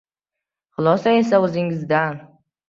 Xulosa 0.77 1.13
esa 1.23 1.41
o‘zingizdan. 1.49 2.19